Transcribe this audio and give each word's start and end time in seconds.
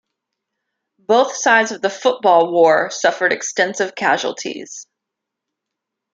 Both 0.97 1.35
sides 1.35 1.71
of 1.71 1.83
the 1.83 1.89
Football 1.91 2.51
War 2.51 2.89
suffered 2.89 3.31
extensive 3.31 3.93
casualties. 3.93 4.87